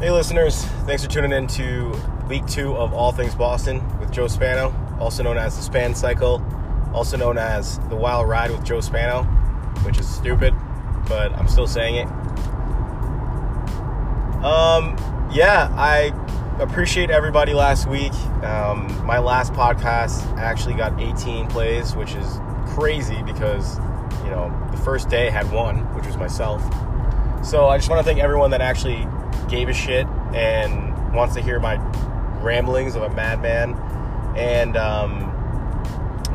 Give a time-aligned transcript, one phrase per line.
[0.00, 0.64] Hey, listeners.
[0.86, 1.92] Thanks for tuning in to
[2.26, 6.42] week two of All Things Boston with Joe Spano, also known as the Span Cycle,
[6.94, 9.24] also known as the Wild Ride with Joe Spano,
[9.84, 10.54] which is stupid,
[11.06, 12.06] but I'm still saying it.
[14.42, 14.96] Um,
[15.30, 16.14] yeah, I
[16.60, 18.14] appreciate everybody last week.
[18.42, 23.76] Um, my last podcast actually got 18 plays, which is crazy because,
[24.24, 26.62] you know, the first day had one, which was myself.
[27.44, 29.06] So I just want to thank everyone that actually
[29.50, 31.76] gave a shit and wants to hear my
[32.40, 33.74] ramblings of a madman.
[34.36, 35.30] And um,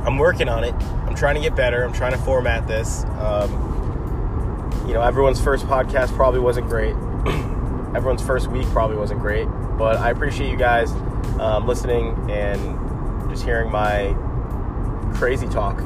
[0.05, 0.73] I'm working on it.
[1.07, 1.83] I'm trying to get better.
[1.83, 3.05] I'm trying to format this.
[3.19, 6.95] Um, you know, everyone's first podcast probably wasn't great.
[7.95, 9.47] everyone's first week probably wasn't great.
[9.77, 10.91] But I appreciate you guys
[11.39, 14.15] um, listening and just hearing my
[15.15, 15.81] crazy talk.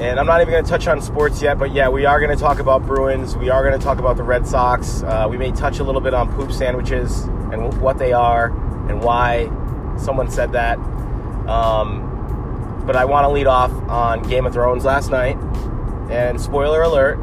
[0.00, 2.30] And I'm not even going to touch on sports yet, but yeah, we are going
[2.30, 3.36] to talk about Bruins.
[3.36, 5.02] We are going to talk about the Red Sox.
[5.02, 8.46] Uh, we may touch a little bit on poop sandwiches and what they are
[8.88, 9.46] and why
[9.98, 10.78] someone said that.
[11.48, 15.36] Um, but I want to lead off on Game of Thrones last night.
[16.10, 17.18] And spoiler alert,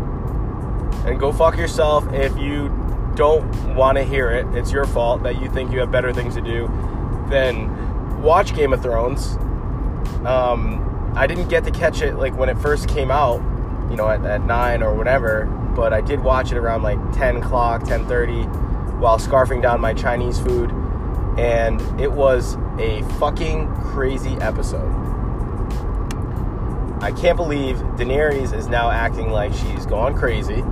[1.06, 2.68] and go fuck yourself if you
[3.16, 4.46] don't want to hear it.
[4.54, 6.68] It's your fault that you think you have better things to do
[7.30, 9.38] than watch Game of Thrones.
[10.26, 10.85] Um,
[11.16, 13.40] I didn't get to catch it like when it first came out,
[13.90, 15.46] you know, at, at nine or whatever.
[15.76, 20.40] But I did watch it around like 10 o'clock, 10:30, while scarfing down my Chinese
[20.40, 20.72] food,
[21.38, 24.92] and it was a fucking crazy episode.
[27.02, 30.64] I can't believe Daenerys is now acting like she's gone crazy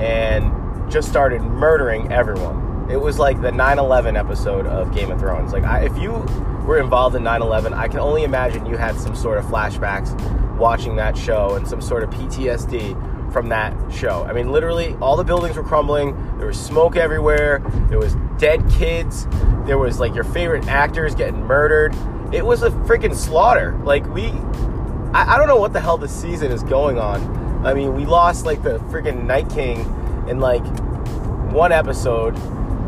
[0.00, 0.52] and
[0.90, 2.86] just started murdering everyone.
[2.90, 5.52] It was like the 9/11 episode of Game of Thrones.
[5.52, 6.24] Like, I, if you
[6.68, 10.14] were involved in 9/11, I can only imagine you had some sort of flashbacks
[10.58, 14.26] watching that show and some sort of PTSD from that show.
[14.28, 16.14] I mean, literally, all the buildings were crumbling.
[16.36, 17.62] There was smoke everywhere.
[17.88, 19.26] There was dead kids.
[19.64, 21.96] There was like your favorite actors getting murdered.
[22.32, 23.80] It was a freaking slaughter.
[23.82, 24.26] Like we,
[25.14, 27.66] I, I don't know what the hell this season is going on.
[27.66, 29.80] I mean, we lost like the freaking Night King
[30.28, 30.64] in like
[31.50, 32.36] one episode.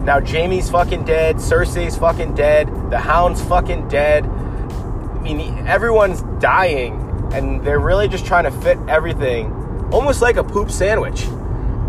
[0.04, 1.36] Now Jaime's fucking dead.
[1.36, 2.68] Cersei's fucking dead.
[2.90, 4.24] The Hound's fucking dead.
[4.24, 6.94] I mean, everyone's dying,
[7.32, 9.52] and they're really just trying to fit everything,
[9.92, 11.24] almost like a poop sandwich,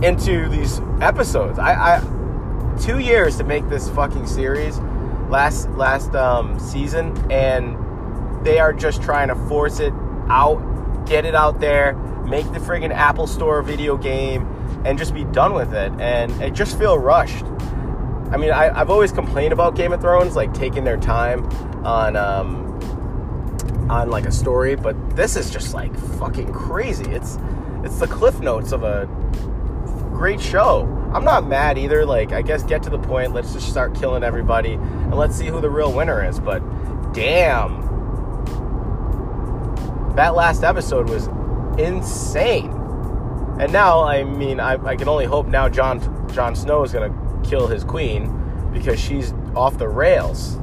[0.04, 1.58] into these episodes.
[1.58, 4.80] I, I two years to make this fucking series,
[5.30, 7.78] last last um, season, and
[8.46, 9.94] they are just trying to force it
[10.28, 11.94] out, get it out there,
[12.26, 14.46] make the friggin' Apple Store video game,
[14.84, 15.92] and just be done with it.
[16.02, 17.46] And it just feel rushed.
[18.32, 21.46] I mean, I, have always complained about Game of Thrones, like taking their time
[21.86, 22.80] on um,
[23.90, 27.12] on like a story, but this is just like fucking crazy.
[27.12, 27.38] It's
[27.84, 29.06] it's the cliff notes of a
[30.14, 30.84] great show.
[31.14, 32.06] I'm not mad either.
[32.06, 33.34] Like, I guess get to the point.
[33.34, 36.40] Let's just start killing everybody and let's see who the real winner is.
[36.40, 36.60] But
[37.12, 37.82] damn,
[40.16, 41.28] that last episode was
[41.78, 42.72] insane.
[43.60, 46.00] And now, I mean, I, I can only hope now John
[46.32, 47.10] Jon Snow is gonna
[47.42, 50.58] kill his queen because she's off the rails.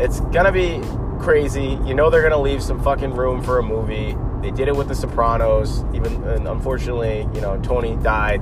[0.00, 0.80] It's gonna be
[1.20, 1.78] crazy.
[1.84, 4.16] You know they're gonna leave some fucking room for a movie.
[4.40, 5.84] They did it with The Sopranos.
[5.94, 8.40] Even and unfortunately, you know Tony died.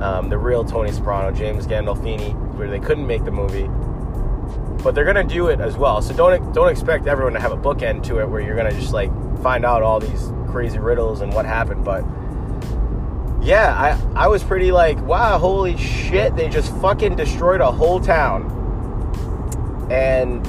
[0.00, 3.68] Um, the real Tony Soprano, James Gandolfini, where they couldn't make the movie.
[4.82, 6.02] But they're gonna do it as well.
[6.02, 8.92] So don't don't expect everyone to have a bookend to it where you're gonna just
[8.92, 9.10] like
[9.42, 11.84] find out all these crazy riddles and what happened.
[11.84, 12.04] But
[13.44, 16.34] yeah, I I was pretty like, wow, holy shit!
[16.34, 18.50] They just fucking destroyed a whole town,
[19.90, 20.46] and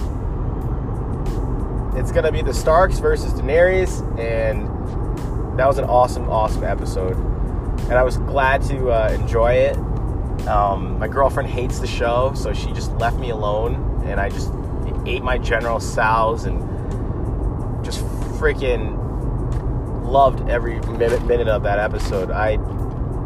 [1.98, 4.68] it's gonna be the Starks versus Daenerys, and
[5.60, 9.78] that was an awesome, awesome episode, and I was glad to uh, enjoy it.
[10.48, 14.54] Um, my girlfriend hates the show, so she just left me alone, and I just
[15.06, 16.64] ate my General Tso's and
[17.84, 18.00] just
[18.40, 19.02] freaking
[20.06, 22.32] loved every minute, minute of that episode.
[22.32, 22.58] I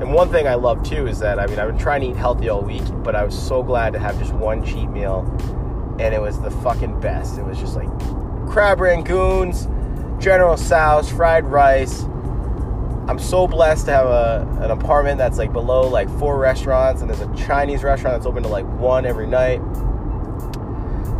[0.02, 2.16] and one thing I love too is that I mean I've been trying to eat
[2.16, 5.26] healthy all week, but I was so glad to have just one cheat meal,
[6.00, 7.38] and it was the fucking best.
[7.38, 7.90] It was just like
[8.50, 9.68] crab rangoons,
[10.20, 12.04] General Tso's, fried rice.
[13.10, 17.10] I'm so blessed to have a, an apartment that's like below like four restaurants, and
[17.10, 19.60] there's a Chinese restaurant that's open to like one every night.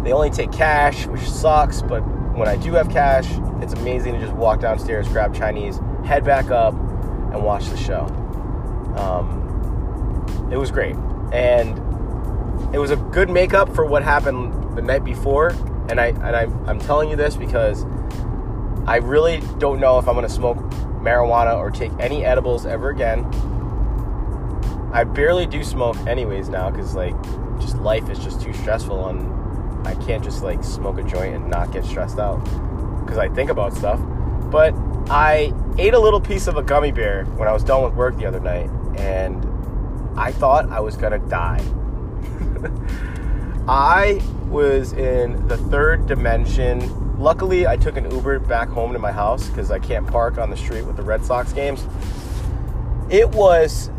[0.04, 2.00] They only take cash, which sucks, but
[2.38, 3.28] when I do have cash,
[3.62, 8.08] it's amazing to just walk downstairs, grab Chinese, head back up, and watch the show.
[8.98, 10.96] Um, it was great,
[11.32, 11.78] and
[12.74, 15.50] it was a good makeup for what happened the night before.
[15.90, 17.86] And I and I, I'm telling you this because
[18.86, 20.58] I really don't know if I'm going to smoke
[21.02, 23.26] marijuana or take any edibles ever again.
[24.94, 27.16] I barely do smoke anyways now because like
[27.60, 31.50] just life is just too stressful and I can't just like smoke a joint and
[31.50, 32.44] not get stressed out
[33.04, 34.00] because I think about stuff.
[34.52, 34.74] But
[35.10, 38.18] I ate a little piece of a gummy bear when I was done with work
[38.18, 39.46] the other night and
[40.20, 41.64] I thought I was gonna die.
[43.68, 47.18] I was in the third dimension.
[47.20, 50.50] Luckily, I took an Uber back home to my house because I can't park on
[50.50, 51.86] the street with the Red Sox games.
[53.10, 53.90] It was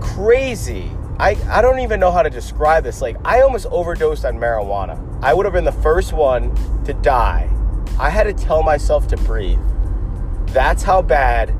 [0.00, 0.90] crazy.
[1.18, 3.02] I, I don't even know how to describe this.
[3.02, 4.98] Like, I almost overdosed on marijuana.
[5.22, 6.54] I would have been the first one
[6.84, 7.50] to die.
[7.98, 9.58] I had to tell myself to breathe.
[10.46, 11.54] That's how bad,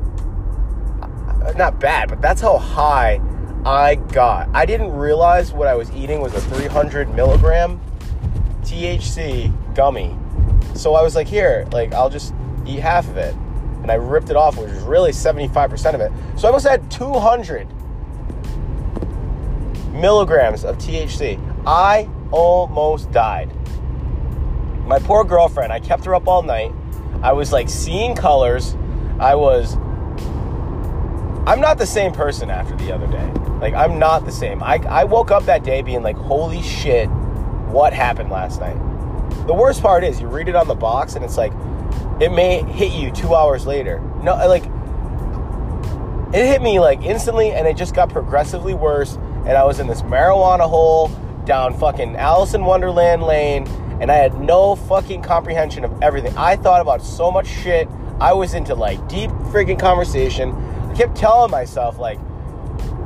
[1.56, 3.20] not bad, but that's how high
[3.64, 4.49] I got.
[4.55, 7.81] I didn't realize what I was eating was a 300 milligram
[8.62, 10.17] THC gummy.
[10.75, 12.35] So I was like, here, like, I'll just
[12.67, 13.35] eat half of it.
[13.82, 16.12] And I ripped it off, which was really 75% of it.
[16.38, 17.67] So I almost had 200
[19.93, 21.38] milligrams of THC.
[21.67, 23.50] I almost died.
[24.87, 26.73] My poor girlfriend, I kept her up all night.
[27.23, 28.76] I was like seeing colors.
[29.19, 29.76] I was.
[31.46, 33.26] I'm not the same person after the other day.
[33.60, 34.62] Like, I'm not the same.
[34.62, 37.08] I, I woke up that day being like, holy shit,
[37.69, 38.78] what happened last night?
[39.46, 41.52] The worst part is you read it on the box and it's like,
[42.20, 44.00] it may hit you two hours later.
[44.22, 44.64] No, like,
[46.34, 49.16] it hit me like instantly and it just got progressively worse
[49.46, 51.10] and I was in this marijuana hole
[51.44, 53.66] down fucking Alice in Wonderland lane,
[54.00, 56.37] and I had no fucking comprehension of everything.
[56.37, 57.88] I thought about so much shit.
[58.20, 60.50] I was into like deep freaking conversation.
[60.90, 62.19] I kept telling myself like,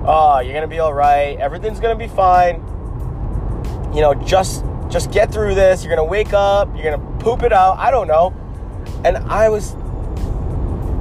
[0.05, 1.39] "Oh, you're gonna be all right.
[1.39, 2.57] Everything's gonna be fine.
[3.95, 5.85] You know, just just get through this.
[5.85, 6.69] You're gonna wake up.
[6.75, 7.79] You're gonna poop it out.
[7.79, 8.33] I don't know."
[9.05, 9.75] And I was,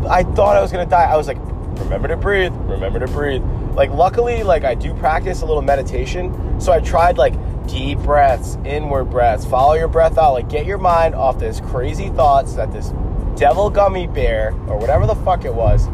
[0.10, 1.06] I thought I was gonna die.
[1.06, 1.38] I was like,
[1.80, 2.54] "Remember to breathe.
[2.68, 3.44] Remember to breathe."
[3.76, 7.34] like luckily like i do practice a little meditation so i tried like
[7.68, 12.10] deep breaths inward breaths follow your breath out like get your mind off this crazy
[12.10, 12.94] thoughts that this
[13.36, 15.88] devil gummy bear or whatever the fuck it was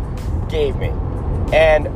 [0.50, 0.90] gave me
[1.54, 1.88] and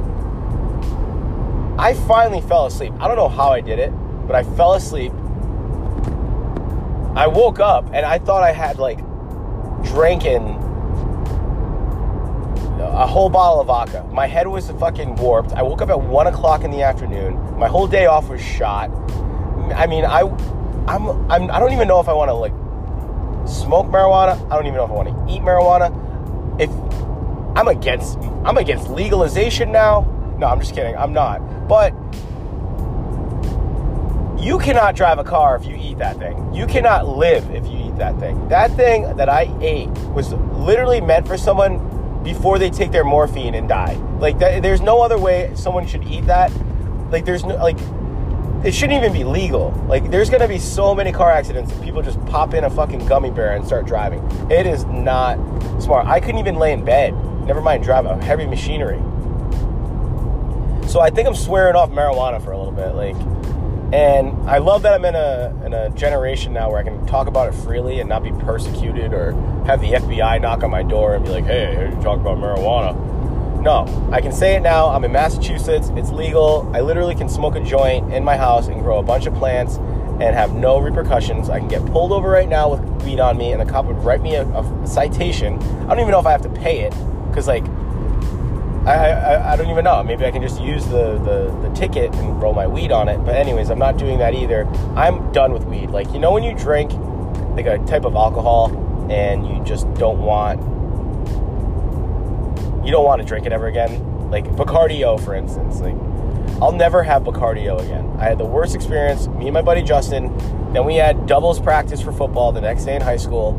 [1.79, 3.91] i finally fell asleep i don't know how i did it
[4.27, 5.11] but i fell asleep
[7.15, 8.99] i woke up and i thought i had like
[9.83, 10.59] drinking
[12.93, 14.03] a whole bottle of vodka.
[14.11, 15.53] My head was fucking warped.
[15.53, 17.57] I woke up at one o'clock in the afternoon.
[17.57, 18.91] My whole day off was shot.
[19.73, 20.21] I mean, I,
[20.87, 22.53] I'm, I'm, I don't even know if I want to like
[23.47, 24.39] smoke marijuana.
[24.51, 25.91] I don't even know if I want to eat marijuana.
[27.53, 30.01] If I'm against, I'm against legalization now.
[30.39, 30.97] No, I'm just kidding.
[30.97, 31.67] I'm not.
[31.67, 31.93] But
[34.43, 36.51] you cannot drive a car if you eat that thing.
[36.51, 38.47] You cannot live if you eat that thing.
[38.47, 43.53] That thing that I ate was literally meant for someone before they take their morphine
[43.53, 43.93] and die.
[44.17, 46.51] Like that, there's no other way someone should eat that.
[47.11, 47.77] Like there's no like
[48.65, 49.71] it shouldn't even be legal.
[49.87, 53.05] Like there's gonna be so many car accidents that people just pop in a fucking
[53.05, 54.23] gummy bear and start driving.
[54.49, 55.37] It is not
[55.79, 56.07] smart.
[56.07, 57.13] I couldn't even lay in bed.
[57.45, 58.99] Never mind drive a heavy machinery.
[60.87, 62.95] So I think I'm swearing off marijuana for a little bit.
[62.95, 63.15] Like
[63.93, 67.27] and I love that I'm in a in a generation now where I can talk
[67.27, 69.33] about it freely and not be persecuted or
[69.67, 72.95] have the FBI knock on my door and be like, "Hey, you talk about marijuana."
[73.61, 74.87] No, I can say it now.
[74.87, 75.91] I'm in Massachusetts.
[75.95, 76.69] It's legal.
[76.73, 79.77] I literally can smoke a joint in my house and grow a bunch of plants
[79.77, 81.51] and have no repercussions.
[81.51, 84.03] I can get pulled over right now with weed on me, and the cop would
[84.03, 85.59] write me a, a citation.
[85.83, 86.93] I don't even know if I have to pay it
[87.33, 87.65] because like
[88.85, 90.03] I, I, I, don't even know.
[90.03, 93.17] Maybe I can just use the, the, the ticket and roll my weed on it.
[93.19, 94.67] But anyways, I'm not doing that either.
[94.95, 95.89] I'm done with weed.
[95.89, 96.91] Like you know when you drink
[97.55, 98.71] like a type of alcohol
[99.09, 100.59] and you just don't want
[102.85, 104.29] you don't want to drink it ever again.
[104.29, 105.79] Like Bacardi-O, for instance.
[105.79, 105.95] Like
[106.61, 108.15] I'll never have Bacardi-O again.
[108.19, 109.27] I had the worst experience.
[109.27, 110.35] Me and my buddy Justin.
[110.73, 113.53] Then we had doubles practice for football the next day in high school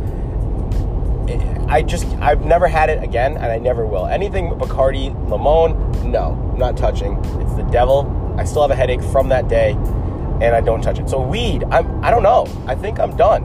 [1.68, 4.06] I just I've never had it again, and I never will.
[4.06, 7.16] Anything Bacardi, Limon, no, not touching.
[7.40, 8.34] It's the devil.
[8.38, 11.08] I still have a headache from that day, and I don't touch it.
[11.08, 12.46] So weed, I'm I don't know.
[12.66, 13.44] I think I'm done.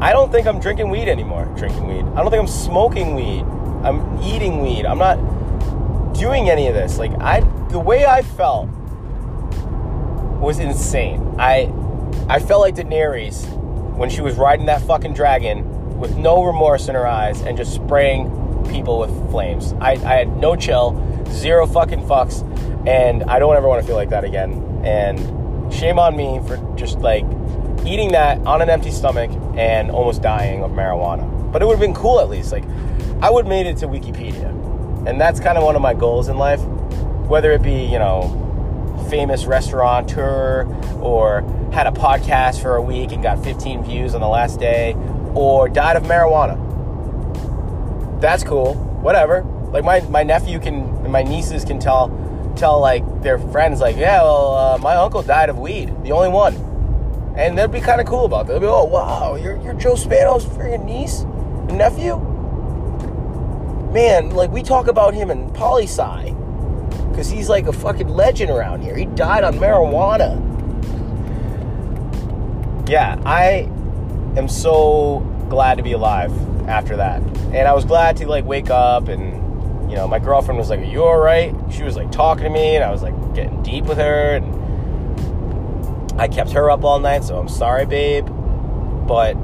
[0.00, 1.46] I don't think I'm drinking weed anymore.
[1.56, 2.04] Drinking weed.
[2.14, 3.42] I don't think I'm smoking weed.
[3.82, 4.84] I'm eating weed.
[4.84, 5.16] I'm not
[6.14, 6.98] doing any of this.
[6.98, 7.40] Like I,
[7.70, 8.68] the way I felt
[10.38, 11.34] was insane.
[11.38, 11.72] I,
[12.28, 13.55] I felt like Daenerys
[13.96, 17.74] when she was riding that fucking dragon with no remorse in her eyes and just
[17.74, 18.30] spraying
[18.70, 19.72] people with flames.
[19.80, 20.94] I, I had no chill,
[21.30, 22.42] zero fucking fucks,
[22.86, 24.82] and I don't ever want to feel like that again.
[24.84, 27.24] And shame on me for just like
[27.84, 31.50] eating that on an empty stomach and almost dying of marijuana.
[31.50, 32.52] But it would have been cool at least.
[32.52, 32.64] Like,
[33.22, 34.50] I would have made it to Wikipedia.
[35.08, 36.60] And that's kind of one of my goals in life.
[37.28, 38.45] whether it be, you know,
[39.08, 40.64] famous restaurateur
[41.00, 44.94] or had a podcast for a week and got 15 views on the last day
[45.34, 46.60] or died of marijuana.
[48.20, 48.74] That's cool.
[48.74, 49.42] Whatever.
[49.70, 52.08] Like my, my nephew can my nieces can tell
[52.56, 56.28] tell like their friends like, yeah, well, uh, my uncle died of weed, the only
[56.28, 56.54] one,
[57.36, 58.54] and they'd be kind of cool about that.
[58.54, 62.16] They'd be, oh wow, you're you're Joe Spano's freaking niece and nephew.
[63.92, 66.34] Man, like we talk about him in poli sci
[67.16, 68.94] because he's like a fucking legend around here.
[68.94, 70.36] He died on marijuana.
[72.86, 73.70] Yeah, I
[74.38, 76.30] am so glad to be alive
[76.68, 77.22] after that.
[77.22, 80.80] And I was glad to like wake up and you know, my girlfriend was like,
[80.80, 81.54] Are you alright?
[81.72, 86.20] She was like talking to me and I was like getting deep with her and
[86.20, 88.26] I kept her up all night, so I'm sorry, babe.
[89.06, 89.38] But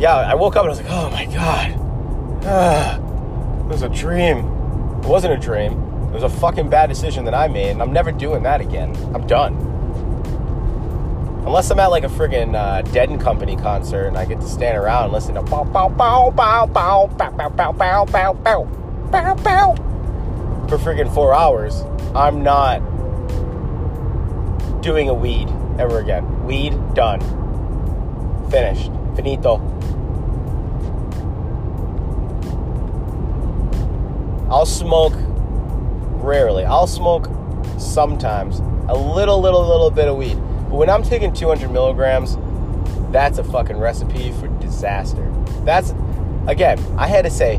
[0.00, 1.74] yeah, I woke up and I was like, oh my god.
[2.44, 2.96] Ah,
[3.60, 4.38] it was a dream.
[4.38, 5.87] It wasn't a dream.
[6.08, 8.94] It was a fucking bad decision that I made, and I'm never doing that again.
[9.14, 9.54] I'm done.
[11.46, 14.48] Unless I'm at like a friggin' uh, Dead and Company concert and I get to
[14.48, 18.34] stand around and listen to bow bow bow bow bow bow bow bow bow bow
[18.34, 18.64] bow
[19.10, 19.88] bow bow
[20.68, 21.82] for friggin' four hours,
[22.14, 22.80] I'm not
[24.82, 25.48] doing a weed
[25.78, 26.44] ever again.
[26.44, 27.20] Weed done.
[28.50, 28.90] Finished.
[29.16, 29.56] Finito.
[34.50, 35.14] I'll smoke
[36.28, 36.64] rarely.
[36.64, 37.26] I'll smoke
[37.78, 38.58] sometimes
[38.88, 40.34] a little, little, little bit of weed.
[40.68, 42.36] But when I'm taking 200 milligrams,
[43.10, 45.32] that's a fucking recipe for disaster.
[45.64, 45.94] That's,
[46.46, 47.58] again, I had to say,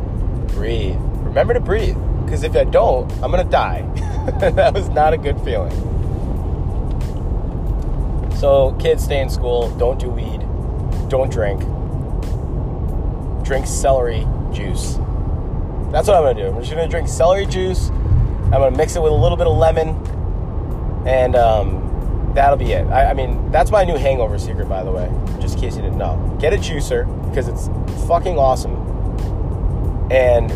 [0.49, 0.97] breathe.
[0.99, 1.97] Remember to breathe.
[2.23, 3.81] Because if I don't, I'm going to die.
[4.39, 5.73] that was not a good feeling.
[8.38, 10.39] So, kids stay in school, don't do weed,
[11.09, 11.59] don't drink.
[13.43, 14.97] Drink celery juice.
[15.91, 16.47] That's what I'm gonna do.
[16.47, 17.89] I'm just gonna drink celery juice.
[18.51, 19.89] I'm gonna mix it with a little bit of lemon,
[21.05, 22.87] and um, that'll be it.
[22.87, 25.07] I, I, mean, that's my new hangover secret, by the way,
[25.39, 26.35] just in case you didn't know.
[26.39, 27.67] Get a juicer because it's
[28.07, 28.73] fucking awesome,
[30.11, 30.49] and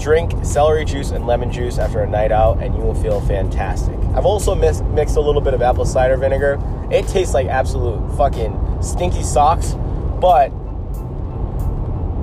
[0.00, 3.96] drink celery juice and lemon juice after a night out, and you will feel fantastic.
[4.14, 6.58] I've also mix, mixed a little bit of apple cider vinegar.
[6.90, 9.74] It tastes like absolute fucking stinky socks,
[10.22, 10.50] but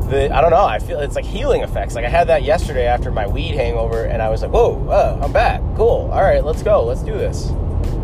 [0.09, 0.65] the I don't know.
[0.65, 1.95] I feel it's like healing effects.
[1.95, 5.19] Like I had that yesterday after my weed hangover, and I was like, "Whoa, uh,
[5.21, 5.61] I'm back.
[5.75, 6.09] Cool.
[6.11, 6.83] All right, let's go.
[6.83, 7.49] Let's do this."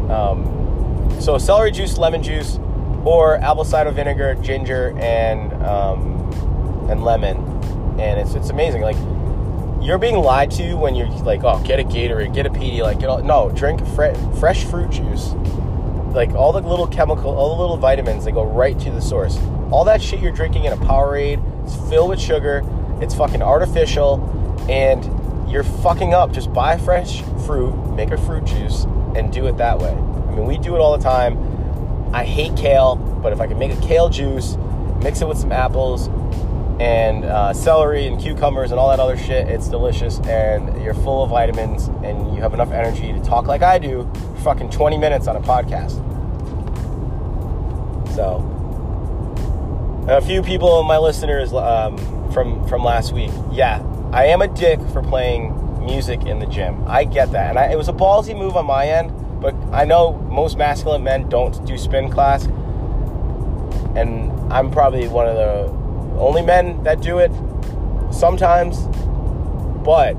[0.09, 2.59] Um, so celery juice, lemon juice,
[3.05, 7.37] or apple cider vinegar, ginger, and um, and lemon,
[7.99, 8.81] and it's it's amazing.
[8.81, 8.97] Like
[9.81, 13.09] you're being lied to when you're like, "Oh, get a Gatorade, get a Pedialyte, get
[13.09, 15.33] all." No, drink fre- fresh fruit juice.
[16.13, 19.37] Like all the little chemical, all the little vitamins, they go right to the source.
[19.73, 22.61] All that shit you're drinking in a Powerade it's filled with sugar.
[23.01, 24.21] It's fucking artificial,
[24.69, 26.31] and you're fucking up.
[26.31, 28.83] Just buy fresh fruit, make a fruit juice,
[29.15, 29.91] and do it that way.
[29.91, 32.13] I mean, we do it all the time.
[32.13, 34.57] I hate kale, but if I can make a kale juice,
[35.01, 36.07] mix it with some apples
[36.79, 41.23] and uh, celery and cucumbers and all that other shit, it's delicious, and you're full
[41.23, 44.97] of vitamins, and you have enough energy to talk like I do for fucking 20
[44.97, 45.97] minutes on a podcast.
[48.15, 48.52] So,
[50.07, 51.97] a few people, my listeners um,
[52.31, 53.81] from from last week, yeah,
[54.11, 56.83] I am a dick for playing music in the gym.
[56.87, 59.11] I get that, and I, it was a ballsy move on my end.
[59.41, 62.45] But I know most masculine men don't do spin class,
[63.95, 67.31] and I'm probably one of the only men that do it
[68.11, 68.87] sometimes.
[69.83, 70.15] But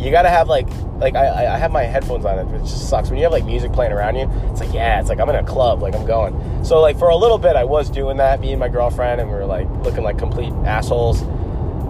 [0.00, 3.10] you gotta have like like I, I have my headphones on it which just sucks.
[3.10, 5.36] When you have like music playing around you it's like yeah it's like i'm in
[5.36, 6.64] a club like i'm going.
[6.64, 9.30] So like for a little bit i was doing that me and my girlfriend and
[9.30, 11.22] we were like looking like complete assholes.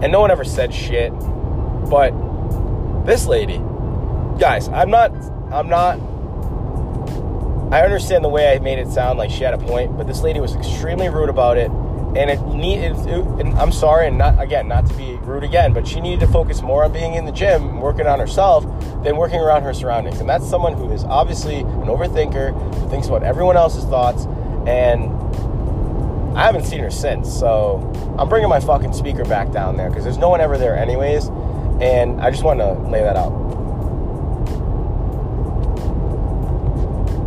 [0.02, 1.12] And no one ever said shit.
[1.90, 2.12] But
[3.04, 3.58] this lady
[4.38, 5.10] guys i'm not
[5.52, 5.98] i'm not
[7.72, 10.22] i understand the way i made it sound like she had a point but this
[10.22, 11.70] lady was extremely rude about it
[12.16, 15.44] and it need it, it, and I'm sorry, and not again, not to be rude
[15.44, 18.64] again, but she needed to focus more on being in the gym, working on herself,
[19.04, 20.20] than working around her surroundings.
[20.20, 24.26] And that's someone who is obviously an overthinker, who thinks about everyone else's thoughts,
[24.66, 25.10] and
[26.36, 27.32] I haven't seen her since.
[27.32, 27.76] So
[28.18, 31.28] I'm bringing my fucking speaker back down there because there's no one ever there, anyways.
[31.80, 33.49] And I just want to lay that out.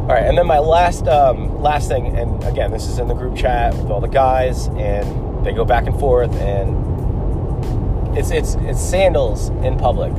[0.03, 3.13] All right, and then my last um, last thing, and again, this is in the
[3.13, 8.55] group chat with all the guys, and they go back and forth, and it's it's
[8.55, 10.12] it's sandals in public.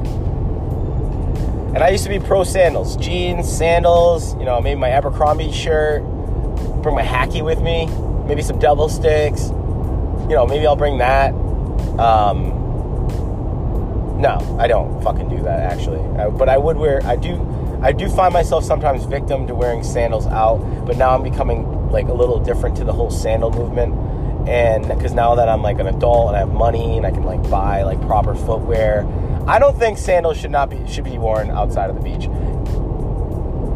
[1.75, 6.03] And I used to be pro sandals, jeans, sandals, you know, maybe my Abercrombie shirt,
[6.83, 7.87] bring my hacky with me,
[8.27, 11.35] maybe some double sticks, you know, maybe I'll bring that.
[11.99, 12.63] Um,
[14.21, 16.01] No, I don't fucking do that actually.
[16.19, 17.05] I, but I would wear.
[17.05, 17.37] I do.
[17.85, 20.57] I do find myself sometimes victim to wearing sandals out.
[20.87, 24.49] But now I'm becoming like a little different to the whole sandal movement.
[24.49, 27.25] And because now that I'm like an adult and I have money and I can
[27.25, 29.07] like buy like proper footwear,
[29.47, 32.27] I don't think sandals should not be should be worn outside of the beach.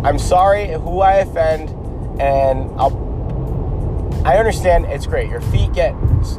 [0.04, 1.68] I'm sorry who I offend,
[2.18, 3.06] and I'll.
[4.24, 5.28] I understand it's great.
[5.28, 5.92] Your feet get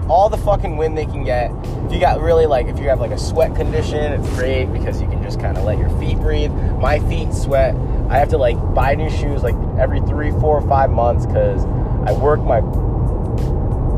[0.08, 1.52] all the fucking wind they can get.
[1.86, 5.02] If you got really like, if you have like a sweat condition, it's great because
[5.02, 6.52] you can just kind of let your feet breathe.
[6.52, 7.76] My feet sweat.
[8.10, 11.66] I have to like buy new shoes like every three, four, five months because
[12.06, 12.62] I work my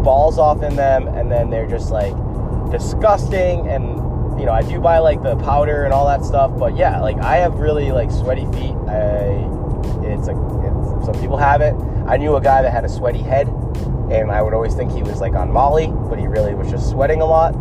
[0.04, 2.14] balls off in them and then they're just like
[2.72, 4.02] disgusting and
[4.40, 7.18] you know, I do buy like the powder and all that stuff, but yeah, like
[7.18, 8.76] I have really like sweaty feet.
[8.88, 9.48] I,
[10.04, 10.38] it's like
[11.06, 11.74] some people have it.
[12.08, 13.48] I knew a guy that had a sweaty head,
[14.12, 16.90] and I would always think he was like on Molly, but he really was just
[16.90, 17.52] sweating a lot.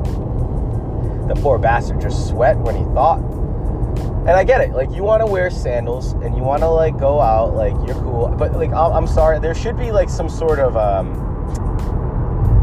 [1.28, 3.20] The poor bastard just sweat when he thought.
[3.20, 4.72] And I get it.
[4.72, 8.00] Like you want to wear sandals and you want to like go out, like you're
[8.02, 8.28] cool.
[8.28, 11.14] But like I'm sorry, there should be like some sort of um,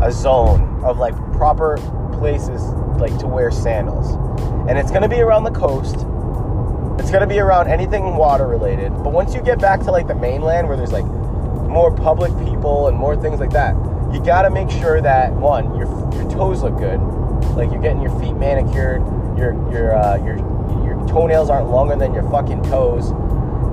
[0.03, 1.77] a zone of like proper
[2.19, 2.61] places
[2.99, 4.15] like to wear sandals.
[4.69, 6.05] And it's to be around the coast.
[7.07, 8.91] It's to be around anything water related.
[9.01, 12.89] But once you get back to like the mainland where there's like more public people
[12.89, 13.75] and more things like that,
[14.13, 16.99] you got to make sure that one, your your toes look good.
[17.55, 18.99] Like you're getting your feet manicured,
[19.37, 20.35] your your uh, your
[20.83, 23.11] your toenails aren't longer than your fucking toes.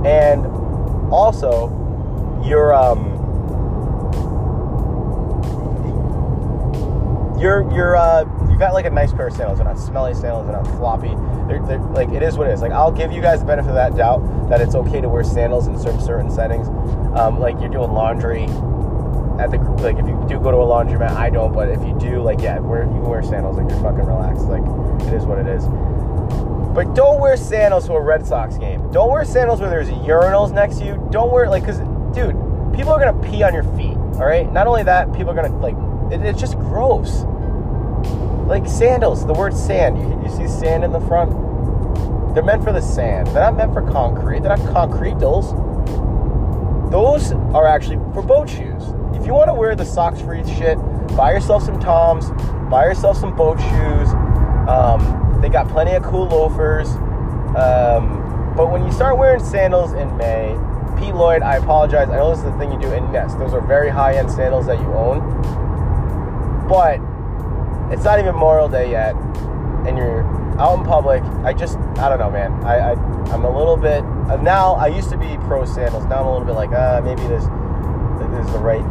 [0.07, 0.47] And
[1.13, 1.71] also
[2.45, 3.11] your um
[7.37, 8.24] you're you're uh,
[8.55, 9.59] you got like a nice pair of sandals.
[9.59, 10.47] They're not smelly sandals.
[10.47, 11.13] They're not floppy.
[11.49, 12.63] They're, they're, like it is what it is.
[12.63, 15.25] Like I'll give you guys the benefit of that doubt that it's okay to wear
[15.25, 16.69] sandals in certain certain settings.
[17.19, 18.45] Um, like you're doing laundry
[19.43, 21.53] at the like if you do go to a laundromat, I don't.
[21.53, 23.59] But if you do, like yeah, you can wear sandals.
[23.59, 24.45] Like you're fucking relaxed.
[24.45, 24.63] Like
[25.09, 25.67] it is what it is.
[26.75, 28.89] But don't wear sandals to a Red Sox game.
[28.93, 31.09] Don't wear sandals where there's urinals next to you.
[31.11, 31.81] Don't wear like because
[32.15, 32.37] dude,
[32.73, 33.97] people are gonna pee on your feet.
[34.15, 34.51] All right.
[34.53, 35.75] Not only that, people are gonna like
[36.13, 37.25] it, it's just gross
[38.47, 39.99] like sandals, the word sand.
[39.99, 41.33] You, you see sand in the front?
[42.35, 43.29] They're meant for the sand.
[43.29, 44.43] They're not meant for concrete.
[44.43, 45.53] They're not concrete those.
[46.91, 48.83] Those are actually for boat shoes.
[49.15, 50.77] If you want to wear the socks free shit,
[51.17, 52.31] buy yourself some Toms,
[52.71, 54.09] buy yourself some boat shoes.
[54.69, 56.89] Um, they got plenty of cool loafers.
[57.57, 60.57] Um, but when you start wearing sandals in May,
[60.99, 62.09] Pete Lloyd, I apologize.
[62.09, 63.39] I know this is the thing you do, in Nest.
[63.39, 65.21] those are very high end sandals that you own.
[66.69, 66.99] But
[67.95, 69.15] it's not even Memorial Day yet,
[69.87, 70.25] and you're
[70.59, 71.23] out in public.
[71.45, 72.53] I just, I don't know, man.
[72.65, 72.93] I, I
[73.33, 74.75] I'm a little bit uh, now.
[74.75, 76.05] I used to be pro sandals.
[76.07, 77.45] Now I'm a little bit like, uh, maybe this
[78.31, 78.85] this is the right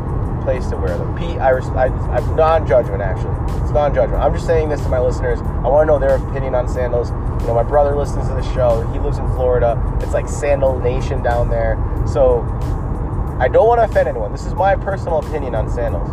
[0.43, 1.17] place to wear them.
[1.17, 1.85] Pete, I, I
[2.15, 3.35] I'm non-judgment actually.
[3.61, 4.21] It's non-judgment.
[4.21, 5.39] I'm just saying this to my listeners.
[5.41, 7.09] I want to know their opinion on sandals.
[7.41, 8.87] You know, my brother listens to the show.
[8.93, 9.81] He lives in Florida.
[10.01, 11.77] It's like Sandal Nation down there.
[12.07, 12.41] So
[13.39, 14.31] I don't want to offend anyone.
[14.31, 16.09] This is my personal opinion on sandals.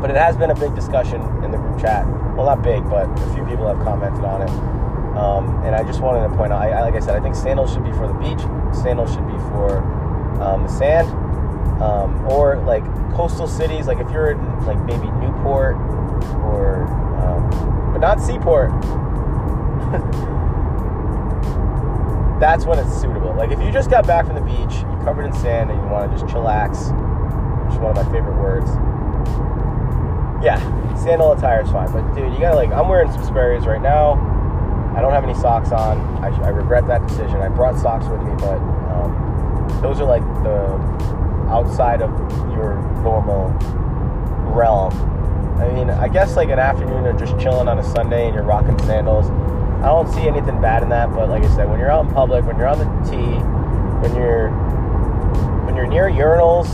[0.00, 2.06] But it has been a big discussion in the group chat.
[2.36, 4.50] Well, not big, but a few people have commented on it.
[5.16, 7.34] Um, and I just wanted to point out, I, I, like I said, I think
[7.34, 8.40] sandals should be for the beach.
[8.76, 9.78] Sandals should be for
[10.42, 11.08] um, the sand,
[11.80, 13.86] um, or like coastal cities.
[13.86, 15.76] Like if you're in like maybe Newport
[16.44, 16.84] or,
[17.16, 17.48] um,
[17.92, 18.70] but not Seaport.
[22.40, 23.32] that's when it's suitable.
[23.34, 25.88] Like if you just got back from the beach, you're covered in sand, and you
[25.88, 26.92] want to just chillax,
[27.64, 28.68] which is one of my favorite words
[30.42, 30.58] yeah,
[30.96, 31.90] sandal attire is fine.
[31.92, 34.14] But dude, you gotta like, I'm wearing some Sperry's right now.
[34.96, 36.00] I don't have any socks on.
[36.24, 37.36] I, I regret that decision.
[37.36, 40.66] I brought socks with me, but um, those are like the
[41.50, 42.10] outside of
[42.52, 43.50] your normal
[44.54, 44.92] realm.
[45.60, 48.44] I mean, I guess like an afternoon of just chilling on a Sunday and you're
[48.44, 49.30] rocking sandals.
[49.82, 52.12] I don't see anything bad in that, but like I said, when you're out in
[52.12, 53.16] public, when you're on the T,
[54.00, 54.50] when you're
[55.64, 56.66] when you're near urinals,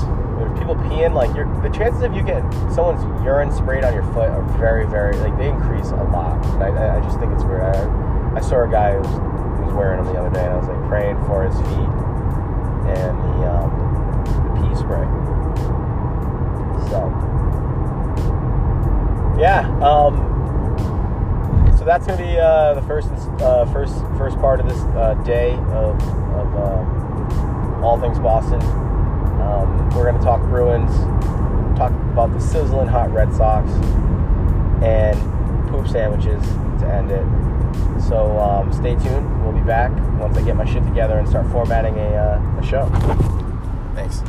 [0.59, 4.31] people peeing, like you're, the chances of you getting someone's urine sprayed on your foot
[4.31, 6.45] are very, very like they increase a lot.
[6.55, 7.63] And I, I just think it's weird.
[7.63, 9.11] I, I saw a guy who was,
[9.59, 11.91] who was wearing them the other day, and I was like praying for his feet
[12.89, 13.71] and the, um,
[14.45, 15.07] the pee spray.
[16.91, 16.99] So
[19.39, 20.31] yeah, um,
[21.79, 23.09] so that's gonna be uh, the first
[23.41, 26.01] uh, first first part of this uh, day of,
[26.37, 28.61] of um, all things Boston.
[29.43, 30.93] Um, we're going to talk Bruins,
[31.77, 33.71] talk about the sizzling hot Red Sox,
[34.83, 35.19] and
[35.69, 36.43] poop sandwiches
[36.81, 37.25] to end it.
[38.09, 39.45] So um, stay tuned.
[39.45, 42.67] We'll be back once I get my shit together and start formatting a, uh, a
[42.67, 42.87] show.
[43.95, 44.23] Thanks.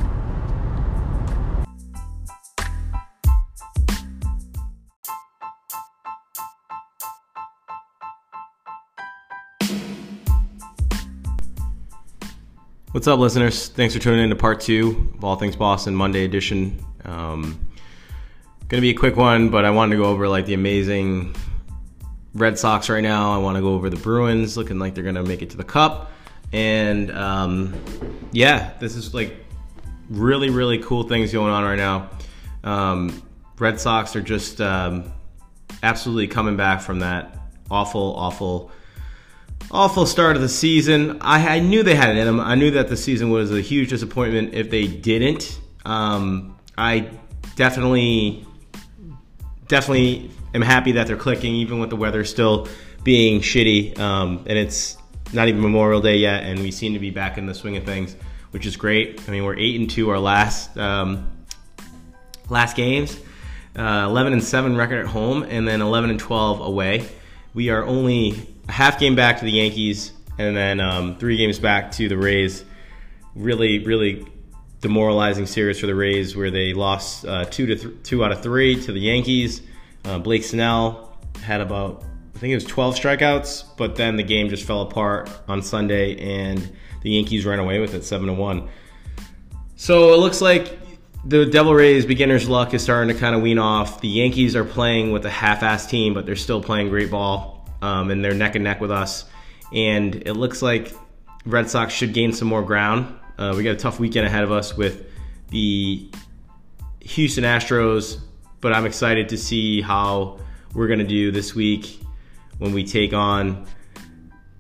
[12.94, 13.70] What's up, listeners?
[13.70, 16.78] Thanks for tuning in to part two of All Things Boston Monday edition.
[17.04, 17.68] Um,
[18.68, 21.36] gonna be a quick one, but I wanted to go over like the amazing
[22.36, 23.34] Red Sox right now.
[23.34, 25.64] I want to go over the Bruins, looking like they're gonna make it to the
[25.64, 26.12] Cup,
[26.52, 27.74] and um,
[28.32, 29.38] yeah, this is like
[30.12, 32.12] really, really cool things going on right now.
[32.64, 33.24] Um,
[33.58, 35.12] Red Sox are just um,
[35.82, 37.40] absolutely coming back from that
[37.72, 38.72] awful, awful
[39.72, 41.20] awful start of the season.
[41.22, 42.40] I, I, knew they had it in them.
[42.40, 45.60] I knew that the season was a huge disappointment if they didn't.
[45.86, 47.10] Um, I
[47.56, 48.46] definitely,
[49.68, 52.68] definitely am happy that they're clicking, even with the weather still
[53.04, 53.98] being shitty.
[54.00, 54.98] Um, and it's
[55.34, 57.84] not even Memorial Day yet, and we seem to be back in the swing of
[57.84, 58.16] things,
[58.52, 59.22] which is great.
[59.28, 61.30] I mean, we're eight and two our last um,
[62.50, 63.20] last games,
[63.76, 67.08] uh, 11 and seven record at home, and then 11 and 12 away.
[67.54, 71.60] We are only a half game back to the Yankees, and then um, three games
[71.60, 72.64] back to the Rays.
[73.36, 74.28] Really, really
[74.82, 78.42] demoralizing series for the Rays, where they lost uh, two to th- two out of
[78.42, 79.62] three to the Yankees.
[80.06, 82.04] Uh, Blake Snell had about
[82.36, 86.18] I think it was 12 strikeouts, but then the game just fell apart on Sunday,
[86.18, 88.70] and the Yankees ran away with it, seven to one.
[89.76, 90.80] So it looks like
[91.26, 94.02] the Devil Rays beginner's luck is starting to kind of wean off.
[94.02, 97.53] The Yankees are playing with a half-ass team, but they're still playing great ball
[97.84, 99.26] um, and they're neck and neck with us.
[99.74, 100.94] And it looks like
[101.46, 103.14] Red Sox should gain some more ground.
[103.38, 105.06] Uh, we got a tough weekend ahead of us with
[105.50, 106.10] the
[107.02, 108.20] Houston Astros,
[108.62, 110.40] but I'm excited to see how
[110.74, 112.00] we're going to do this week
[112.58, 113.66] when we take on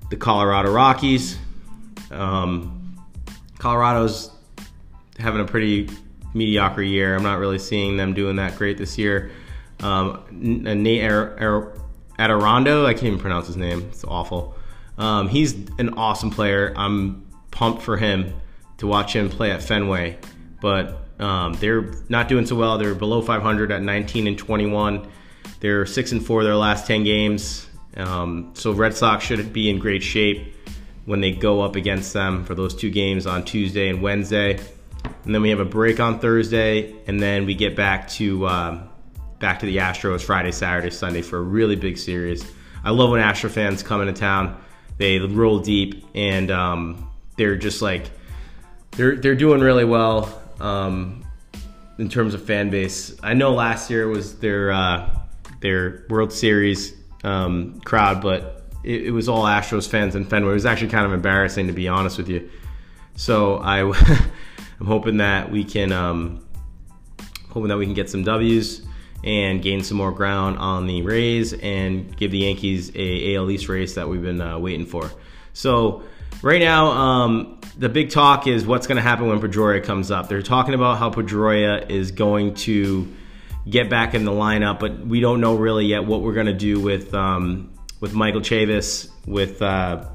[0.10, 1.38] the Colorado Rockies.
[2.12, 2.98] Um,
[3.58, 4.32] Colorado's
[5.18, 5.90] having a pretty
[6.34, 7.16] mediocre year.
[7.16, 9.32] I'm not really seeing them doing that great this year.
[9.80, 11.04] Um, Nate
[12.24, 12.86] Adorondo.
[12.86, 13.88] I can't even pronounce his name.
[13.92, 14.56] It's awful.
[14.98, 16.74] Um, he's an awesome player.
[16.76, 18.34] I'm pumped for him
[18.78, 20.18] to watch him play at Fenway.
[20.62, 22.78] But um, they're not doing so well.
[22.78, 25.08] They're below 500 at 19 and 21.
[25.60, 27.68] They're six and four their last 10 games.
[27.96, 30.56] Um, so Red Sox should be in great shape
[31.06, 34.60] when they go up against them for those two games on Tuesday and Wednesday.
[35.26, 38.90] And then we have a break on Thursday, and then we get back to um,
[39.40, 42.46] back to the Astros Friday, Saturday, Sunday for a really big series.
[42.84, 44.62] I love when Astro fans come into town.
[44.98, 48.10] They roll deep and um, they're just like
[48.92, 51.26] they're they're doing really well um,
[51.98, 53.16] in terms of fan base.
[53.24, 55.10] I know last year was their uh,
[55.62, 56.94] their World Series
[57.24, 60.52] um, crowd, but it, it, was all Astros fans in Fenway.
[60.52, 62.50] It was actually kind of embarrassing to be honest with you.
[63.16, 63.80] So I
[64.80, 66.46] I'm hoping that we can um,
[67.50, 68.86] hoping that we can get some W's
[69.24, 73.70] and gain some more ground on the Rays and give the Yankees a AL East
[73.70, 75.10] race that we've been uh, waiting for.
[75.54, 76.04] So
[76.42, 80.28] right now, um, the big talk is what's going to happen when Pedroia comes up.
[80.28, 83.12] They're talking about how Pedroia is going to
[83.68, 86.54] get back in the lineup, but we don't know really yet what we're going to
[86.54, 90.06] do with um, with Michael Chavis, with uh,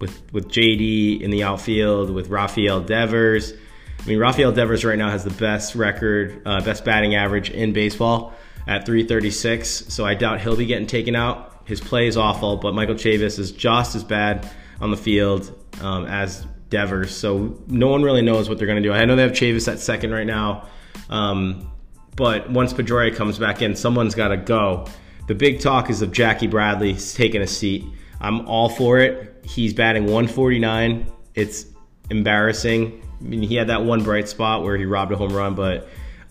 [0.00, 3.52] with with JD in the outfield, with Rafael Devers.
[4.00, 7.72] I mean, Rafael Devers right now has the best record, uh, best batting average in
[7.72, 8.34] baseball
[8.66, 9.68] at 336.
[9.68, 11.62] So I doubt he'll be getting taken out.
[11.64, 14.50] His play is awful, but Michael Chavis is just as bad
[14.80, 17.16] on the field um, as Devers.
[17.16, 18.92] So no one really knows what they're going to do.
[18.92, 20.68] I know they have Chavis at second right now.
[21.08, 21.70] Um,
[22.16, 24.86] but once Pedroia comes back in, someone's got to go.
[25.26, 27.84] The big talk is of Jackie Bradley taking a seat.
[28.20, 29.44] I'm all for it.
[29.44, 31.10] He's batting 149.
[31.34, 31.66] It's
[32.10, 33.02] embarrassing.
[33.20, 35.88] I mean, he had that one bright spot where he robbed a home run, but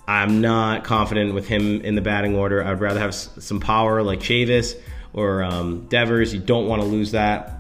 [0.08, 2.64] I'm not confident with him in the batting order.
[2.64, 4.78] I'd rather have some power like Chavis
[5.14, 6.34] or um, Devers.
[6.34, 7.60] You don't want to lose that.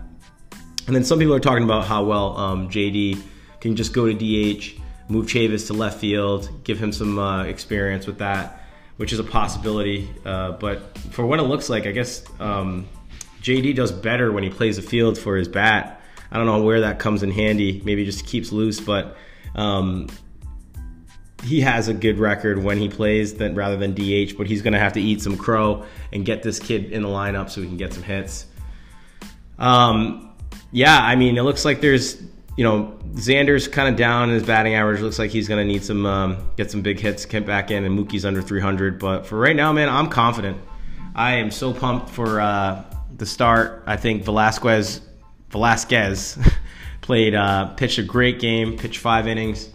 [0.86, 3.22] And then some people are talking about how well um, JD
[3.62, 4.78] can just go to DH,
[5.08, 8.62] move Chavis to left field, give him some uh, experience with that,
[8.98, 10.10] which is a possibility.
[10.26, 12.88] Uh, but for what it looks like, I guess um,
[13.42, 16.02] JD does better when he plays the field for his bat.
[16.30, 17.82] I don't know where that comes in handy.
[17.86, 19.16] Maybe just keeps loose, but
[19.56, 20.10] um,
[21.44, 24.80] he has a good record when he plays rather than DH, but he's going to
[24.80, 27.78] have to eat some crow and get this kid in the lineup so we can
[27.78, 28.46] get some hits.
[29.60, 30.34] Um,
[30.72, 32.22] yeah, I mean, it looks like there's,
[32.58, 35.02] you know, Xander's kind of down in his batting average.
[35.02, 37.84] Looks like he's going to need some um, get some big hits, get back in,
[37.84, 38.98] and Mookie's under 300.
[38.98, 40.58] But for right now, man, I'm confident.
[41.14, 42.84] I am so pumped for uh,
[43.18, 43.84] the start.
[43.86, 45.02] I think Velazquez
[45.50, 46.40] Velazquez
[47.02, 49.70] played uh, pitched a great game, pitched five innings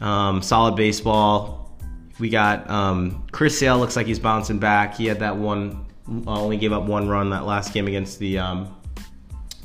[0.00, 1.76] um, solid baseball.
[2.18, 4.96] We got um, Chris Sale looks like he's bouncing back.
[4.96, 5.86] He had that one,
[6.26, 8.74] uh, only gave up one run that last game against the um,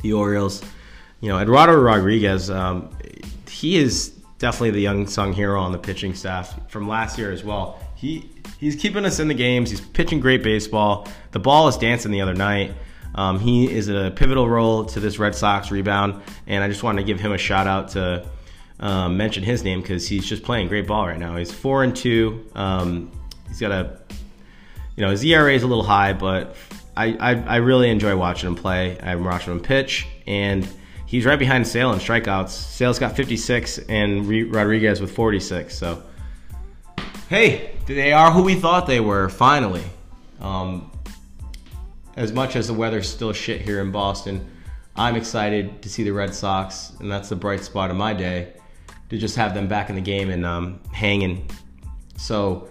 [0.01, 0.63] the Orioles.
[1.19, 2.95] You know, Eduardo Rodriguez, um,
[3.49, 7.43] he is definitely the young sung hero on the pitching staff from last year as
[7.43, 7.79] well.
[7.95, 9.69] He he's keeping us in the games.
[9.69, 11.07] He's pitching great baseball.
[11.31, 12.73] The ball is dancing the other night.
[13.15, 17.01] Um, he is a pivotal role to this Red Sox rebound, and I just wanted
[17.01, 18.27] to give him a shout out to
[18.79, 21.35] um, mention his name because he's just playing great ball right now.
[21.35, 22.45] He's four and two.
[22.55, 23.11] Um,
[23.47, 23.99] he's got a,
[24.95, 26.55] you know, his ERA is a little high, but
[26.95, 28.99] I, I, I really enjoy watching him play.
[29.01, 30.67] I'm watching him pitch, and
[31.05, 32.49] he's right behind Sale in strikeouts.
[32.49, 35.75] Sale's got 56, and Rodriguez with 46.
[35.75, 36.03] So,
[37.29, 39.29] hey, they are who we thought they were.
[39.29, 39.83] Finally.
[40.39, 40.91] Um,
[42.15, 44.47] as much as the weather's still shit here in Boston,
[44.95, 48.53] I'm excited to see the Red Sox, and that's the bright spot of my day,
[49.09, 51.49] to just have them back in the game and um, hanging.
[52.17, 52.69] So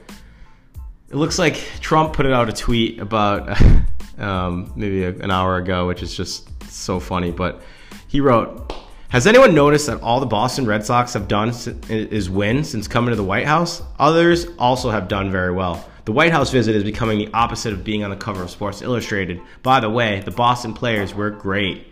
[1.08, 3.60] it looks like Trump put out a tweet about
[4.18, 7.30] um, maybe a, an hour ago, which is just so funny.
[7.30, 7.62] But
[8.08, 8.74] he wrote,
[9.08, 11.52] "Has anyone noticed that all the Boston Red Sox have done
[11.88, 13.82] is win since coming to the White House?
[13.98, 17.84] Others also have done very well." The White House visit is becoming the opposite of
[17.84, 19.40] being on the cover of Sports Illustrated.
[19.62, 21.86] By the way, the Boston players were great.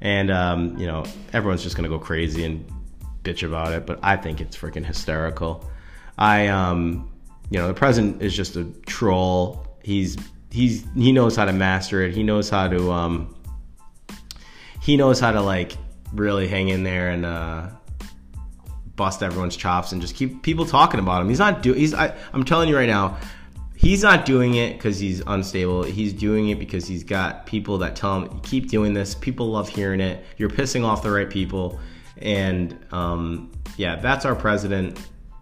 [0.00, 2.64] And, um, you know, everyone's just going to go crazy and
[3.22, 5.68] bitch about it, but I think it's freaking hysterical.
[6.18, 7.10] I, um,
[7.50, 9.66] you know, the president is just a troll.
[9.82, 10.16] He's,
[10.50, 12.14] he's, he knows how to master it.
[12.14, 13.34] He knows how to, um,
[14.80, 15.72] he knows how to, like,
[16.12, 17.68] really hang in there and, uh,
[18.96, 21.28] bust everyone's chops and just keep people talking about him.
[21.30, 21.78] He's not doing.
[21.78, 21.94] He's.
[21.94, 23.16] I, I'm telling you right now,
[23.74, 25.84] he's not doing it because he's unstable.
[25.84, 29.14] He's doing it because he's got people that tell him, keep doing this.
[29.14, 30.22] People love hearing it.
[30.36, 31.80] You're pissing off the right people.
[32.20, 35.00] And um, yeah, that's our president,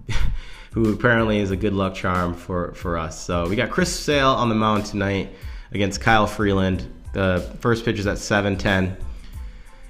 [0.73, 3.21] who apparently is a good luck charm for, for us.
[3.21, 5.33] So we got Chris Sale on the mound tonight
[5.73, 6.87] against Kyle Freeland.
[7.13, 8.97] The first pitch is at 7:10.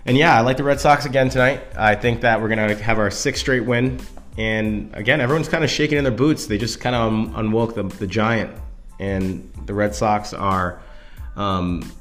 [0.07, 1.61] And yeah, I like the Red Sox again tonight.
[1.77, 4.01] I think that we're gonna have our sixth straight win
[4.39, 6.47] and again, everyone's kind of shaking in their boots.
[6.47, 8.57] They just kind of un- unwoke the, the giant.
[9.01, 10.81] And the Red Sox are
[11.35, 11.93] um,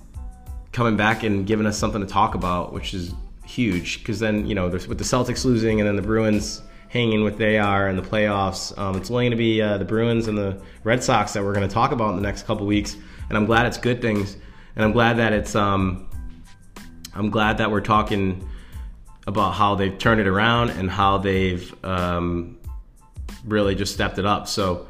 [0.72, 3.12] coming back and giving us something to talk about, which is
[3.48, 4.00] huge.
[4.00, 7.58] Because then, you know, with the Celtics losing and then the Bruins hanging with they
[7.58, 10.62] are in the playoffs, um, it's only going to be uh, the Bruins and the
[10.84, 12.96] Red Sox that we're going to talk about in the next couple weeks.
[13.30, 14.36] And I'm glad it's good things.
[14.76, 16.08] And I'm glad that it's, um,
[17.16, 18.48] I'm glad that we're talking
[19.26, 22.58] about how they've turned it around and how they've um,
[23.46, 24.48] really just stepped it up.
[24.48, 24.88] So,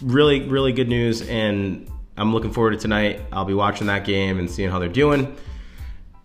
[0.00, 1.22] really, really good news.
[1.22, 3.20] And I'm looking forward to tonight.
[3.32, 5.36] I'll be watching that game and seeing how they're doing.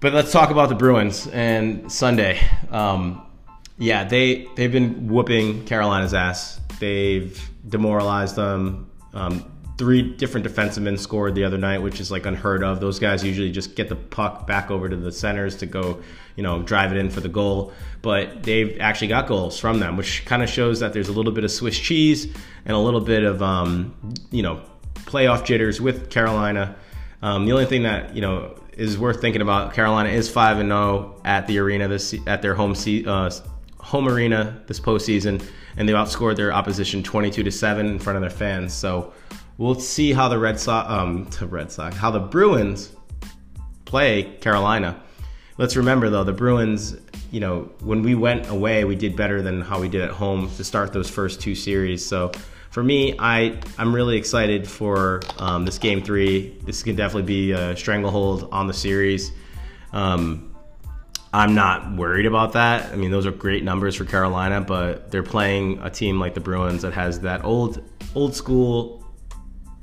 [0.04, 2.38] But let's talk about the Bruins and Sunday.
[2.72, 3.26] Um,
[3.78, 6.60] yeah, they they've been whooping Carolina's ass.
[6.78, 8.92] They've demoralized them.
[9.14, 12.82] Um, three different defensemen scored the other night, which is like unheard of.
[12.82, 16.02] Those guys usually just get the puck back over to the centers to go,
[16.36, 17.72] you know, drive it in for the goal.
[18.02, 21.32] But they've actually got goals from them, which kind of shows that there's a little
[21.32, 22.26] bit of Swiss cheese
[22.66, 23.96] and a little bit of, um,
[24.32, 24.64] you know,
[24.96, 26.76] playoff jitters with Carolina.
[27.22, 30.70] Um, the only thing that you know is worth thinking about, Carolina is five and
[30.70, 33.30] zero at the arena this at their home se- uh,
[33.80, 35.44] home arena this postseason,
[35.78, 38.74] and they outscored their opposition 22 to seven in front of their fans.
[38.74, 39.14] So
[39.58, 42.92] we'll see how the Red Sox, um, the Red Sox, how the Bruins
[43.86, 45.00] play Carolina.
[45.58, 46.98] Let's remember though, the Bruins,
[47.32, 50.50] you know, when we went away, we did better than how we did at home
[50.56, 52.04] to start those first two series.
[52.06, 52.32] So
[52.74, 56.58] for me, I I'm really excited for um, this game three.
[56.64, 59.32] This can definitely be a stranglehold on the series.
[59.92, 60.56] Um,
[61.32, 62.92] I'm not worried about that.
[62.92, 66.40] I mean, those are great numbers for Carolina, but they're playing a team like the
[66.40, 67.80] Bruins that has that old
[68.16, 69.06] old school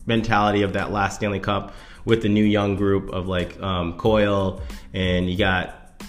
[0.06, 1.72] mentality of that last Stanley Cup
[2.04, 6.02] with the new young group of like um, Coyle and you got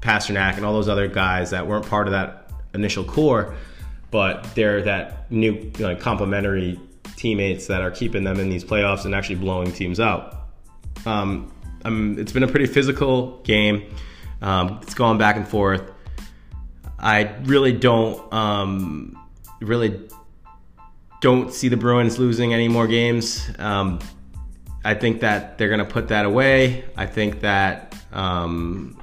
[0.00, 3.54] Pastrnak and all those other guys that weren't part of that initial core,
[4.12, 6.78] but they're that new know, complementary
[7.16, 10.36] teammates that are keeping them in these playoffs and actually blowing teams out.
[11.04, 11.52] Um,
[11.84, 13.92] it's been a pretty physical game.
[14.40, 15.90] Um, it's going back and forth.
[16.98, 19.18] I really don't um,
[19.60, 20.08] really
[21.20, 23.48] don't see the Bruins losing any more games.
[23.58, 23.98] Um,
[24.84, 26.84] I think that they're going to put that away.
[26.96, 29.00] I think that um,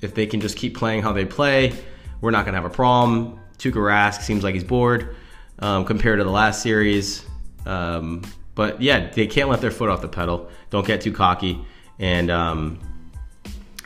[0.00, 1.72] if they can just keep playing how they play,
[2.20, 3.40] we're not going to have a problem.
[3.60, 5.14] Tuukka Rask seems like he's bored
[5.58, 7.24] um, compared to the last series.
[7.66, 8.22] Um,
[8.54, 10.48] but yeah, they can't let their foot off the pedal.
[10.70, 11.64] Don't get too cocky
[11.98, 12.78] and um,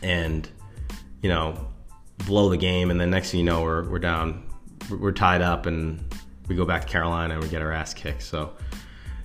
[0.02, 0.48] and
[1.22, 1.68] you know
[2.26, 2.90] blow the game.
[2.90, 4.44] And then next thing you know, we're we're down,
[4.88, 6.02] we're tied up, and
[6.48, 8.22] we go back to Carolina and we get our ass kicked.
[8.22, 8.52] So,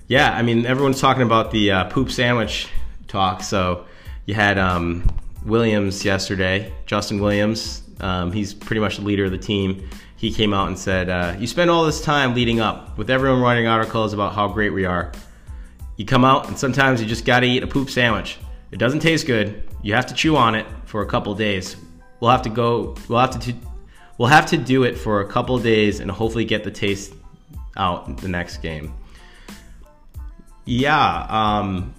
[0.08, 2.68] yeah, I mean, everyone's talking about the uh, poop sandwich
[3.06, 3.42] talk.
[3.42, 3.86] So,
[4.26, 5.04] you had um,
[5.44, 9.88] Williams yesterday, Justin Williams, Um, he's pretty much the leader of the team.
[10.20, 13.40] He came out and said, uh, "You spend all this time leading up with everyone
[13.40, 15.12] writing articles about how great we are.
[15.96, 18.36] You come out and sometimes you just got to eat a poop sandwich.
[18.70, 19.66] It doesn't taste good.
[19.82, 21.74] You have to chew on it for a couple days.
[22.20, 22.96] We'll have to go.
[23.08, 23.54] We'll have to.
[24.18, 27.14] We'll have to do it for a couple days and hopefully get the taste
[27.78, 28.92] out the next game."
[30.66, 31.26] Yeah.
[31.30, 31.94] Um,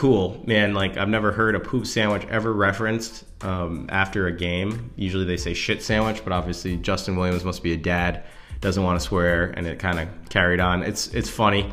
[0.00, 0.72] cool, man.
[0.72, 4.90] Like I've never heard a poop sandwich ever referenced um, after a game.
[4.96, 8.24] Usually they say shit sandwich, but obviously Justin Williams must be a dad,
[8.62, 10.82] doesn't want to swear, and it kind of carried on.
[10.84, 11.70] It's it's funny.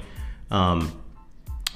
[0.51, 0.91] Um,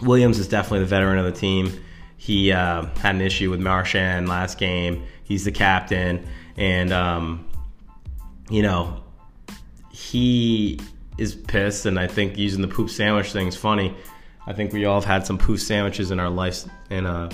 [0.02, 1.72] Williams is definitely the veteran of the team.
[2.18, 5.06] He uh, had an issue with Marchand last game.
[5.24, 7.48] He's the captain, and um,
[8.50, 9.02] you know
[9.90, 10.82] he
[11.18, 11.86] is pissed.
[11.86, 13.96] And I think using the poop sandwich thing is funny
[14.48, 17.30] I think we all have had some poo sandwiches in our lives, and uh,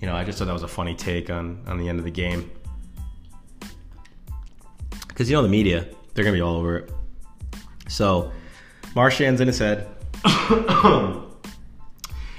[0.00, 2.04] you know, I just thought that was a funny take on on the end of
[2.04, 2.50] the game
[5.20, 6.90] because you know the media, they're gonna be all over it.
[7.88, 8.32] So
[8.94, 9.86] Marchand's in his head,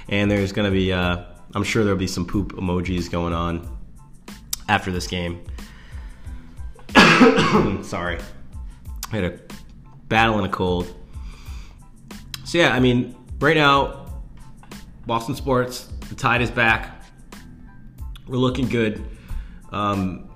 [0.08, 1.22] and there's gonna be, uh,
[1.54, 3.78] I'm sure there'll be some poop emojis going on
[4.68, 5.44] after this game.
[7.84, 8.18] Sorry,
[9.12, 9.38] I had a
[10.08, 10.92] battle and a cold.
[12.52, 14.04] So yeah, I mean, right now,
[15.06, 17.02] Boston sports, the tide is back.
[18.26, 19.02] We're looking good.
[19.70, 20.28] Um,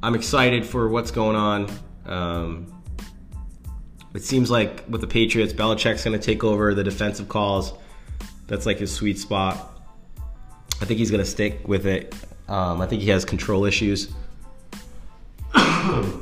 [0.00, 1.68] I'm excited for what's going on.
[2.04, 2.84] Um,
[4.14, 7.72] it seems like with the Patriots, Belichick's going to take over the defensive calls.
[8.46, 9.76] That's like his sweet spot.
[10.80, 12.14] I think he's going to stick with it.
[12.46, 14.14] Um, I think he has control issues.
[15.52, 16.12] I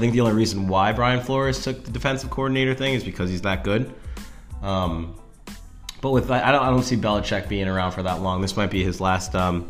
[0.00, 3.42] think the only reason why Brian Flores took the defensive coordinator thing is because he's
[3.42, 3.94] that good.
[4.62, 5.14] Um,
[6.00, 8.40] but with I don't I don't see Belichick being around for that long.
[8.40, 9.68] This might be his last um,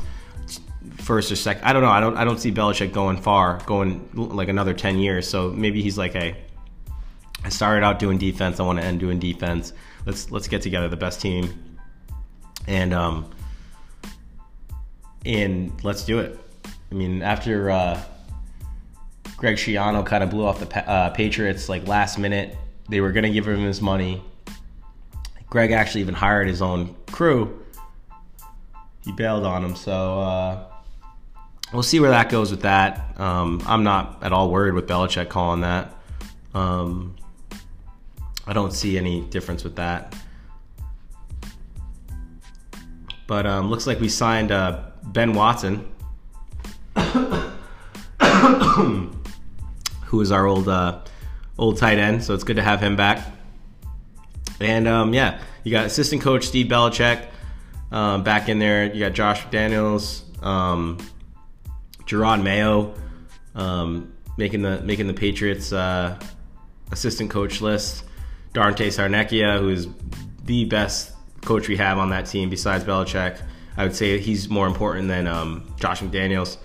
[0.99, 1.65] first or second.
[1.65, 1.91] I don't know.
[1.91, 5.29] I don't I don't see Belichick going far, going like another ten years.
[5.29, 6.37] So maybe he's like, hey,
[7.45, 8.61] I started out doing defense.
[8.61, 9.73] I want to end doing defense.
[10.05, 11.77] Let's let's get together the best team,
[12.67, 13.31] and um,
[15.25, 16.39] and let's do it.
[16.91, 18.03] I mean, after uh,
[19.37, 22.57] Greg Schiano kind of blew off the uh, Patriots like last minute,
[22.89, 24.23] they were to give him his money
[25.51, 27.65] Greg actually even hired his own crew.
[29.05, 30.65] He bailed on him, so uh,
[31.73, 33.19] we'll see where that goes with that.
[33.19, 35.95] Um, I'm not at all worried with Belichick calling that.
[36.55, 37.17] Um,
[38.47, 40.15] I don't see any difference with that.
[43.27, 45.87] But um, looks like we signed uh, Ben Watson,
[50.05, 51.01] who is our old uh,
[51.59, 52.25] old tight end.
[52.25, 53.38] So it's good to have him back.
[54.61, 57.27] And um, yeah, you got assistant coach Steve Belichick
[57.93, 58.93] um, back in there.
[58.93, 60.99] You got Josh Daniels, um,
[62.07, 62.95] Jerod Mayo
[63.59, 66.19] um, making the making the Patriots uh,
[66.93, 68.05] assistant coach list.
[68.55, 69.89] Dante Scarnecchia, who is
[70.45, 73.41] the best coach we have on that team besides Belichick.
[73.77, 76.57] I would say he's more important than um, Josh McDaniels,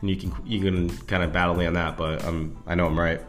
[0.00, 2.86] and you can you can kind of battle me on that, but um, I know
[2.86, 3.20] I'm right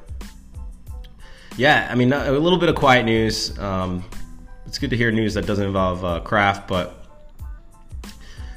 [1.57, 3.57] yeah, I mean, a little bit of quiet news.
[3.59, 4.03] Um,
[4.65, 7.05] it's good to hear news that doesn't involve uh, Kraft, but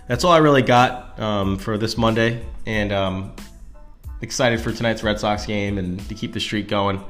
[0.08, 2.44] that's all I really got um, for this Monday.
[2.64, 3.36] And um,
[4.22, 7.04] excited for tonight's Red Sox game and to keep the streak going.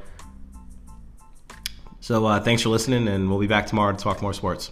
[2.01, 4.71] So uh, thanks for listening, and we'll be back tomorrow to talk more sports.